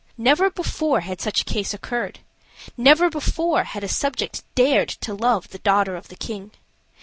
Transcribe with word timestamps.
Never 0.17 0.49
before 0.49 1.01
had 1.01 1.21
such 1.21 1.41
a 1.41 1.45
case 1.45 1.75
occurred; 1.75 2.21
never 2.75 3.07
before 3.11 3.65
had 3.65 3.83
a 3.83 3.87
subject 3.87 4.41
dared 4.55 4.89
to 4.89 5.13
love 5.13 5.49
the 5.49 5.59
daughter 5.59 5.95
of 5.95 6.07
the 6.07 6.15
king. 6.15 6.53